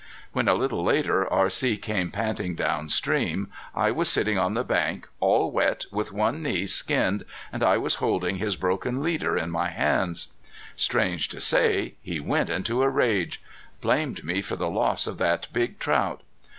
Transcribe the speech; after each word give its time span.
When, 0.31 0.47
a 0.47 0.55
little 0.55 0.83
later, 0.83 1.31
R.C. 1.31 1.77
came 1.77 2.09
panting 2.09 2.55
down 2.55 2.89
stream 2.89 3.51
I 3.75 3.91
was 3.91 4.09
sitting 4.09 4.35
on 4.35 4.55
the 4.55 4.63
bank, 4.63 5.07
all 5.19 5.51
wet, 5.51 5.85
with 5.91 6.11
one 6.11 6.41
knee 6.41 6.65
skinned 6.65 7.23
and 7.53 7.61
I 7.61 7.77
was 7.77 8.01
holding 8.01 8.37
his 8.37 8.55
broken 8.55 9.03
leader 9.03 9.37
in 9.37 9.51
my 9.51 9.69
hands. 9.69 10.29
Strange 10.75 11.29
to 11.29 11.39
say, 11.39 11.93
he 12.01 12.19
went 12.19 12.49
into 12.49 12.81
a 12.81 12.89
rage! 12.89 13.43
Blamed 13.79 14.23
me 14.23 14.41
for 14.41 14.55
the 14.55 14.71
loss 14.71 15.05
of 15.05 15.19
that 15.19 15.47
big 15.53 15.77
trout! 15.77 16.23